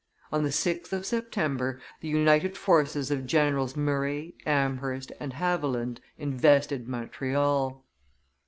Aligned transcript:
On 0.31 0.41
the 0.41 0.49
6th 0.49 0.93
of 0.93 1.05
September, 1.05 1.79
the 1.99 2.07
united 2.07 2.57
forces 2.57 3.11
of 3.11 3.27
Generals 3.27 3.75
Murray, 3.77 4.33
Amherst, 4.47 5.11
and 5.19 5.33
Haviland 5.33 5.99
invested 6.17 6.87
Montreal. 6.87 7.85